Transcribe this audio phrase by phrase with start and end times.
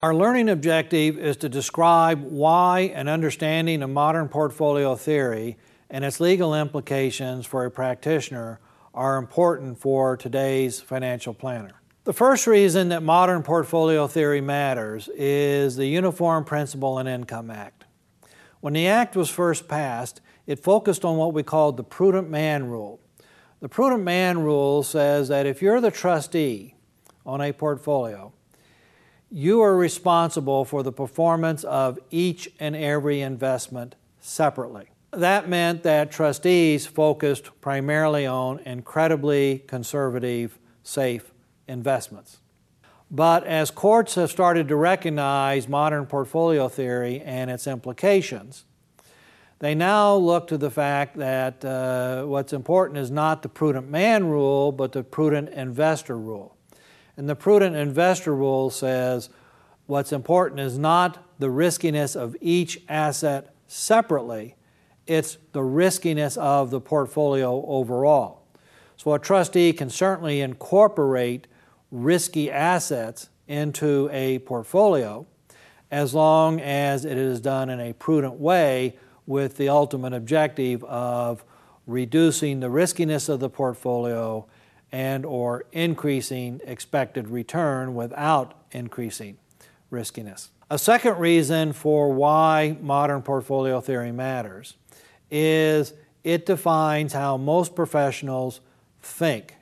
[0.00, 5.56] Our learning objective is to describe why an understanding of modern portfolio theory
[5.90, 8.60] and its legal implications for a practitioner
[8.94, 11.82] are important for today's financial planner.
[12.04, 17.84] The first reason that modern portfolio theory matters is the Uniform Principal and Income Act.
[18.60, 22.68] When the Act was first passed, it focused on what we called the prudent man
[22.68, 23.00] rule.
[23.58, 26.76] The prudent man rule says that if you're the trustee
[27.26, 28.32] on a portfolio,
[29.30, 34.88] you are responsible for the performance of each and every investment separately.
[35.12, 41.32] That meant that trustees focused primarily on incredibly conservative, safe
[41.66, 42.38] investments.
[43.10, 48.64] But as courts have started to recognize modern portfolio theory and its implications,
[49.60, 54.26] they now look to the fact that uh, what's important is not the prudent man
[54.26, 56.57] rule, but the prudent investor rule.
[57.18, 59.28] And the prudent investor rule says
[59.86, 64.54] what's important is not the riskiness of each asset separately,
[65.06, 68.46] it's the riskiness of the portfolio overall.
[68.96, 71.48] So a trustee can certainly incorporate
[71.90, 75.26] risky assets into a portfolio
[75.90, 81.44] as long as it is done in a prudent way with the ultimate objective of
[81.86, 84.46] reducing the riskiness of the portfolio
[84.92, 89.38] and or increasing expected return without increasing
[89.90, 90.50] riskiness.
[90.70, 94.76] A second reason for why modern portfolio theory matters
[95.30, 95.94] is
[96.24, 98.60] it defines how most professionals
[99.00, 99.54] think.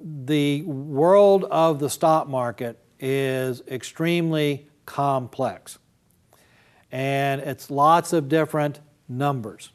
[0.00, 5.78] The world of the stock market is extremely complex,
[6.90, 9.70] and it's lots of different numbers.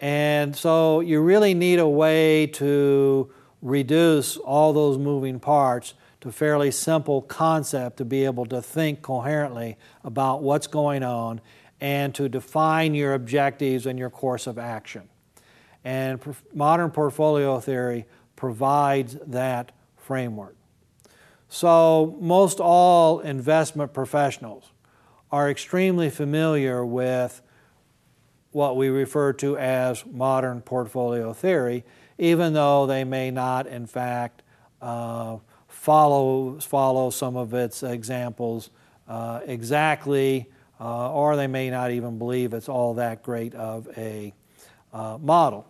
[0.00, 3.30] And so you really need a way to
[3.62, 9.02] reduce all those moving parts to a fairly simple concept to be able to think
[9.02, 11.40] coherently about what's going on
[11.80, 15.08] and to define your objectives and your course of action.
[15.84, 16.20] And
[16.52, 18.06] modern portfolio theory
[18.36, 20.56] provides that framework.
[21.48, 24.70] So, most all investment professionals
[25.30, 27.40] are extremely familiar with
[28.58, 31.84] what we refer to as modern portfolio theory,
[32.18, 34.42] even though they may not, in fact,
[34.82, 35.36] uh,
[35.68, 38.70] follow, follow some of its examples
[39.06, 40.48] uh, exactly
[40.80, 44.34] uh, or they may not even believe it's all that great of a
[44.92, 45.64] uh, model.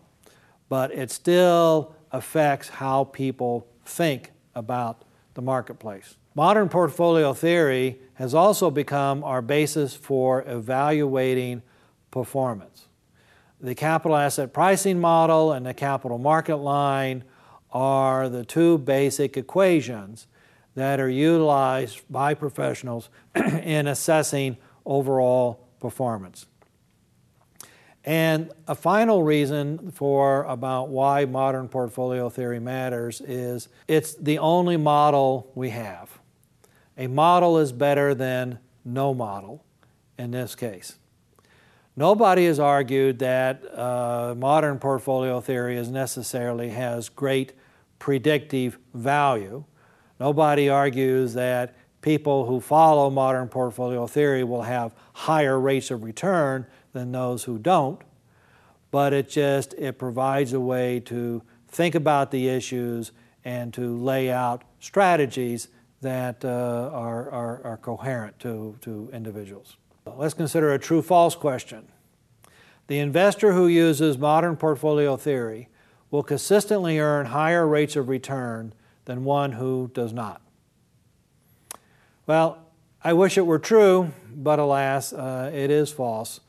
[0.67, 5.03] But it still affects how people think about
[5.35, 6.17] the marketplace.
[6.33, 11.61] Modern portfolio theory has also become our basis for evaluating
[12.11, 12.85] performance.
[13.61, 17.23] The capital asset pricing model and the capital market line
[17.71, 20.27] are the two basic equations
[20.75, 26.45] that are utilized by professionals in assessing overall performance.
[28.05, 34.77] And a final reason for about why modern portfolio theory matters is it's the only
[34.77, 36.17] model we have.
[36.97, 39.63] A model is better than no model
[40.17, 40.97] in this case.
[41.99, 47.53] Nobody has argued that uh, modern portfolio theory is necessarily has great
[47.99, 49.65] predictive value.
[50.19, 56.65] Nobody argues that people who follow modern portfolio theory will have higher rates of return
[56.93, 58.01] than those who don't
[58.91, 63.11] but it just it provides a way to think about the issues
[63.45, 65.67] and to lay out strategies
[66.01, 69.77] that uh, are, are, are coherent to, to individuals.
[70.17, 71.87] Let's consider a true false question.
[72.87, 75.69] The investor who uses modern portfolio theory
[76.11, 78.73] will consistently earn higher rates of return
[79.05, 80.41] than one who does not.
[82.25, 82.57] Well,
[83.03, 86.41] I wish it were true, but alas, uh, it is false.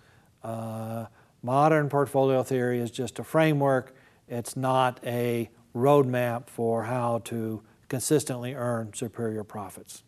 [0.42, 1.06] Uh,
[1.42, 3.94] modern portfolio theory is just a framework,
[4.28, 10.03] it's not a roadmap for how to consistently earn superior profits.